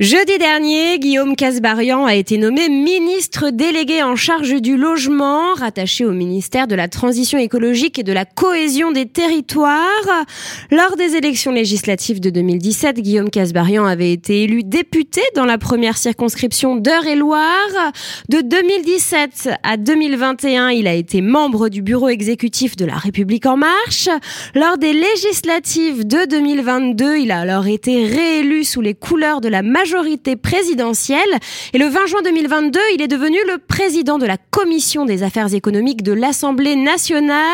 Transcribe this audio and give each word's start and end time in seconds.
Jeudi 0.00 0.38
dernier, 0.38 0.98
Guillaume 0.98 1.36
Casbarian 1.36 2.04
a 2.04 2.16
été 2.16 2.36
nommé 2.36 2.68
ministre 2.68 3.50
délégué 3.50 4.02
en 4.02 4.16
charge 4.16 4.60
du 4.60 4.76
logement, 4.76 5.54
rattaché 5.54 6.04
au 6.04 6.10
ministère 6.10 6.66
de 6.66 6.74
la 6.74 6.88
Transition 6.88 7.38
écologique 7.38 8.00
et 8.00 8.02
de 8.02 8.12
la 8.12 8.24
cohésion 8.24 8.90
des 8.90 9.06
territoires. 9.06 10.24
Lors 10.72 10.96
des 10.96 11.14
élections 11.14 11.52
législatives 11.52 12.18
de 12.18 12.30
2017, 12.30 13.02
Guillaume 13.02 13.30
Casbarian 13.30 13.84
avait 13.84 14.10
été 14.10 14.42
élu 14.42 14.64
député 14.64 15.20
dans 15.36 15.44
la 15.44 15.58
première 15.58 15.96
circonscription 15.96 16.74
d'Eure-et-Loire. 16.74 17.92
De 18.28 18.40
2017 18.40 19.50
à 19.62 19.76
2021, 19.76 20.70
il 20.70 20.88
a 20.88 20.94
été 20.94 21.20
membre 21.20 21.68
du 21.68 21.82
bureau 21.82 22.08
exécutif 22.08 22.74
de 22.74 22.84
la 22.84 22.96
République 22.96 23.46
en 23.46 23.56
marche. 23.56 24.08
Lors 24.56 24.76
des 24.76 24.92
législatives 24.92 26.04
de 26.04 26.28
2022, 26.28 27.18
il 27.18 27.30
a 27.30 27.38
alors 27.38 27.68
été 27.68 28.08
réélu 28.08 28.64
sous 28.64 28.80
les 28.80 28.94
couleurs 28.94 29.40
de 29.40 29.48
la 29.48 29.62
majorité 29.84 30.34
présidentielle. 30.36 31.20
Et 31.74 31.78
le 31.78 31.84
20 31.84 32.06
juin 32.06 32.22
2022, 32.24 32.80
il 32.94 33.02
est 33.02 33.08
devenu 33.08 33.36
le 33.46 33.58
président 33.58 34.16
de 34.16 34.24
la 34.24 34.38
Commission 34.38 35.04
des 35.04 35.22
affaires 35.22 35.52
économiques 35.52 36.02
de 36.02 36.12
l'Assemblée 36.12 36.74
nationale. 36.74 37.44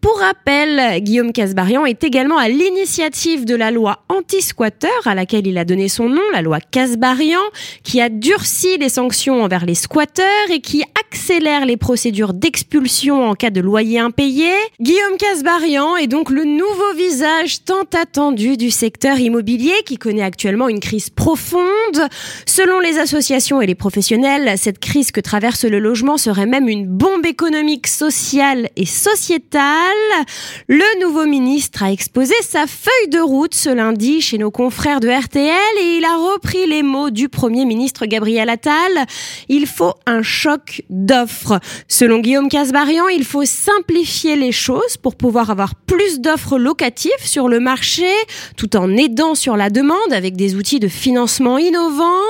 Pour 0.00 0.20
rappel, 0.20 1.02
Guillaume 1.02 1.32
Casbarian 1.32 1.86
est 1.86 2.04
également 2.04 2.38
à 2.38 2.48
l'initiative 2.48 3.46
de 3.46 3.56
la 3.56 3.72
loi 3.72 4.04
anti-squatter 4.08 4.86
à 5.06 5.16
laquelle 5.16 5.48
il 5.48 5.58
a 5.58 5.64
donné 5.64 5.88
son 5.88 6.08
nom, 6.08 6.22
la 6.32 6.40
loi 6.40 6.60
Casbarian, 6.60 7.40
qui 7.82 8.00
a 8.00 8.08
durci 8.08 8.78
les 8.78 8.88
sanctions 8.88 9.42
envers 9.42 9.66
les 9.66 9.74
squatteurs 9.74 10.50
et 10.52 10.60
qui 10.60 10.84
accélère 11.04 11.66
les 11.66 11.76
procédures 11.76 12.32
d'expulsion 12.32 13.28
en 13.28 13.34
cas 13.34 13.50
de 13.50 13.60
loyer 13.60 13.98
impayé. 13.98 14.52
Guillaume 14.80 15.16
Casbarian 15.18 15.96
est 15.96 16.06
donc 16.06 16.30
le 16.30 16.44
nouveau 16.44 16.94
visage 16.96 17.64
tant 17.64 17.88
attendu 18.00 18.56
du 18.56 18.70
secteur 18.70 19.18
immobilier 19.18 19.74
qui 19.84 19.96
connaît 19.96 20.22
actuellement 20.22 20.68
une 20.68 20.78
crise 20.78 21.10
profonde 21.10 21.39
Selon 22.46 22.80
les 22.80 22.98
associations 22.98 23.60
et 23.60 23.66
les 23.66 23.74
professionnels, 23.74 24.56
cette 24.58 24.78
crise 24.78 25.12
que 25.12 25.20
traverse 25.20 25.64
le 25.64 25.78
logement 25.78 26.18
serait 26.18 26.46
même 26.46 26.68
une 26.68 26.86
bombe 26.86 27.26
économique, 27.26 27.86
sociale 27.86 28.68
et 28.76 28.86
sociétale. 28.86 29.64
Le 30.68 31.00
nouveau 31.00 31.26
ministre 31.26 31.82
a 31.82 31.92
exposé 31.92 32.34
sa 32.42 32.66
feuille 32.66 33.08
de 33.08 33.20
route 33.20 33.54
ce 33.54 33.70
lundi 33.70 34.20
chez 34.20 34.38
nos 34.38 34.50
confrères 34.50 35.00
de 35.00 35.08
RTL 35.08 35.50
et 35.80 35.96
il 35.96 36.04
a 36.04 36.16
repris 36.16 36.66
les 36.66 36.82
mots 36.82 37.10
du 37.10 37.28
Premier 37.28 37.64
ministre 37.64 38.06
Gabriel 38.06 38.48
Attal. 38.48 39.06
Il 39.48 39.66
faut 39.66 39.94
un 40.06 40.22
choc 40.22 40.82
d'offres. 40.90 41.60
Selon 41.88 42.18
Guillaume 42.18 42.48
Casbarian, 42.48 43.08
il 43.08 43.24
faut 43.24 43.44
simplifier 43.44 44.36
les 44.36 44.52
choses 44.52 44.96
pour 44.96 45.16
pouvoir 45.16 45.50
avoir 45.50 45.74
plus 45.74 46.20
d'offres 46.20 46.58
locatives 46.58 47.10
sur 47.24 47.48
le 47.48 47.60
marché 47.60 48.08
tout 48.56 48.76
en 48.76 48.96
aidant 48.96 49.34
sur 49.34 49.56
la 49.56 49.70
demande 49.70 50.12
avec 50.12 50.36
des 50.36 50.54
outils 50.54 50.80
de 50.80 50.88
financement 50.88 51.29
innovant. 51.38 52.22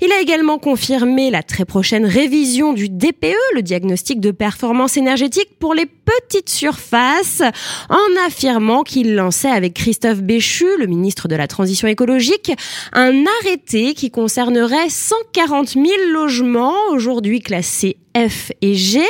Il 0.00 0.12
a 0.12 0.20
également 0.20 0.58
confirmé 0.58 1.30
la 1.30 1.42
très 1.42 1.64
prochaine 1.64 2.04
révision 2.04 2.72
du 2.72 2.88
DPE, 2.88 3.34
le 3.54 3.62
diagnostic 3.62 4.20
de 4.20 4.30
performance 4.30 4.96
énergétique 4.96 5.58
pour 5.58 5.74
les 5.74 5.86
petites 5.86 6.50
surfaces, 6.50 7.42
en 7.88 8.26
affirmant 8.26 8.82
qu'il 8.82 9.14
lançait 9.14 9.50
avec 9.50 9.74
Christophe 9.74 10.22
Béchu, 10.22 10.66
le 10.78 10.86
ministre 10.86 11.28
de 11.28 11.34
la 11.34 11.48
Transition 11.48 11.88
écologique, 11.88 12.52
un 12.92 13.24
arrêté 13.40 13.94
qui 13.94 14.10
concernerait 14.10 14.88
140 14.88 15.70
000 15.70 15.86
logements 16.12 16.76
aujourd'hui 16.92 17.40
classés 17.40 17.96
F 18.16 18.50
et 18.62 18.74
G 18.74 19.02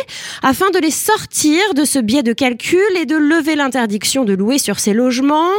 afin 0.42 0.70
de 0.70 0.78
les 0.78 0.90
sortir 0.90 1.74
de 1.74 1.84
ce 1.84 2.00
biais 2.00 2.24
de 2.24 2.32
calcul 2.32 2.80
et 3.00 3.06
de 3.06 3.16
lever 3.16 3.54
l'interdiction 3.54 4.24
de 4.24 4.32
louer 4.32 4.58
sur 4.58 4.80
ces 4.80 4.92
logements. 4.92 5.52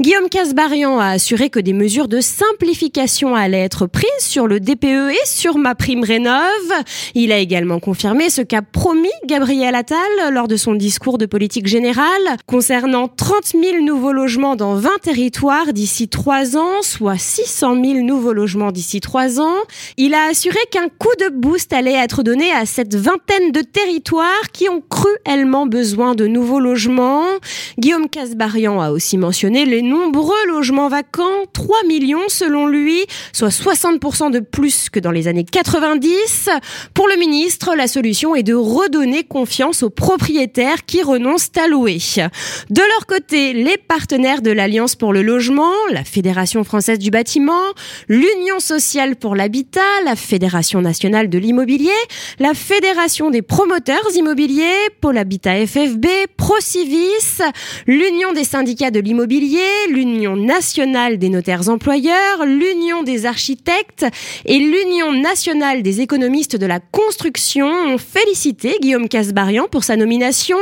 Guillaume 0.00 0.28
Casbarian 0.28 0.98
a 0.98 1.06
assuré 1.06 1.48
que 1.48 1.58
des 1.58 1.72
mesures 1.72 2.08
de 2.08 2.20
simplification 2.20 3.34
allaient 3.34 3.62
être 3.62 3.86
prises 3.86 4.06
sur 4.20 4.46
le 4.46 4.60
DPE 4.60 5.12
et 5.12 5.26
sur 5.26 5.56
ma 5.56 5.74
prime 5.74 6.04
rénove. 6.04 6.40
Il 7.14 7.32
a 7.32 7.38
également 7.38 7.80
confirmé 7.80 8.28
ce 8.28 8.42
qu'a 8.42 8.62
promis 8.62 9.08
Gabriel 9.26 9.74
Attal 9.74 9.98
lors 10.30 10.48
de 10.48 10.56
son 10.56 10.74
discours 10.74 11.16
de 11.16 11.26
politique 11.26 11.66
générale 11.66 12.02
concernant 12.46 13.08
30 13.08 13.54
000 13.60 13.82
nouveaux 13.82 14.12
logements 14.12 14.56
dans 14.56 14.74
20 14.74 14.90
territoires 15.02 15.72
d'ici 15.72 16.08
3 16.08 16.56
ans, 16.56 16.82
soit 16.82 17.18
600 17.18 17.82
000 17.82 18.04
nouveaux 18.04 18.32
logements 18.32 18.72
d'ici 18.72 19.00
3 19.00 19.40
ans. 19.40 19.56
Il 19.96 20.14
a 20.14 20.24
assuré 20.24 20.58
qu'un 20.70 20.88
coup 20.88 21.14
de 21.20 21.30
boost 21.30 21.72
allait 21.72 21.92
être 21.92 22.22
donné 22.22 22.52
à 22.52 22.66
cette 22.66 22.81
cette 22.82 22.96
vingtaine 22.96 23.52
de 23.52 23.60
territoires 23.60 24.50
qui 24.52 24.68
ont 24.68 24.82
cruellement 24.90 25.66
besoin 25.66 26.16
de 26.16 26.26
nouveaux 26.26 26.58
logements. 26.58 27.26
Guillaume 27.78 28.08
Casbarian 28.08 28.80
a 28.80 28.90
aussi 28.90 29.18
mentionné 29.18 29.64
les 29.66 29.82
nombreux 29.82 30.48
logements 30.48 30.88
vacants, 30.88 31.46
3 31.52 31.84
millions 31.86 32.28
selon 32.28 32.66
lui, 32.66 33.04
soit 33.32 33.50
60% 33.50 34.32
de 34.32 34.40
plus 34.40 34.90
que 34.90 34.98
dans 34.98 35.12
les 35.12 35.28
années 35.28 35.44
90. 35.44 36.48
Pour 36.92 37.06
le 37.06 37.14
ministre, 37.20 37.76
la 37.76 37.86
solution 37.86 38.34
est 38.34 38.42
de 38.42 38.54
redonner 38.54 39.22
confiance 39.22 39.84
aux 39.84 39.90
propriétaires 39.90 40.84
qui 40.84 41.04
renoncent 41.04 41.52
à 41.56 41.68
louer. 41.68 41.98
De 42.70 42.80
leur 42.80 43.06
côté, 43.06 43.52
les 43.52 43.76
partenaires 43.76 44.42
de 44.42 44.50
l'Alliance 44.50 44.96
pour 44.96 45.12
le 45.12 45.22
logement, 45.22 45.70
la 45.92 46.02
Fédération 46.02 46.64
française 46.64 46.98
du 46.98 47.12
bâtiment, 47.12 47.62
l'Union 48.08 48.58
sociale 48.58 49.14
pour 49.14 49.36
l'habitat, 49.36 49.80
la 50.04 50.16
Fédération 50.16 50.80
nationale 50.80 51.28
de 51.28 51.38
l'immobilier, 51.38 51.90
la 52.40 52.54
Fédération 52.74 53.28
des 53.28 53.42
promoteurs 53.42 54.16
immobiliers, 54.16 54.88
Pôle 55.02 55.18
Habitat 55.18 55.66
FFB, 55.66 56.06
Procivis, 56.38 57.42
l'Union 57.86 58.32
des 58.32 58.44
syndicats 58.44 58.90
de 58.90 58.98
l'immobilier, 58.98 59.60
l'Union 59.90 60.36
nationale 60.36 61.18
des 61.18 61.28
notaires 61.28 61.68
employeurs, 61.68 62.46
l'Union 62.46 63.02
des 63.02 63.26
architectes 63.26 64.06
et 64.46 64.58
l'Union 64.58 65.12
nationale 65.12 65.82
des 65.82 66.00
économistes 66.00 66.56
de 66.56 66.64
la 66.64 66.80
construction 66.80 67.66
ont 67.66 67.98
félicité 67.98 68.78
Guillaume 68.80 69.10
Casbarian 69.10 69.66
pour 69.70 69.84
sa 69.84 69.96
nomination 69.96 70.56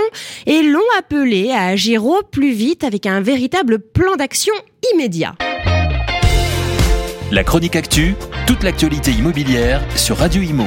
et 0.46 0.64
l'ont 0.64 0.80
appelé 0.98 1.52
à 1.52 1.66
agir 1.66 2.04
au 2.04 2.24
plus 2.28 2.50
vite 2.50 2.82
avec 2.82 3.06
un 3.06 3.20
véritable 3.20 3.78
plan 3.78 4.16
d'action 4.16 4.54
immédiat. 4.92 5.36
La 7.30 7.44
chronique 7.44 7.76
actu, 7.76 8.16
toute 8.48 8.64
l'actualité 8.64 9.12
immobilière 9.12 9.80
sur 9.94 10.16
Radio 10.16 10.42
Imo 10.42 10.66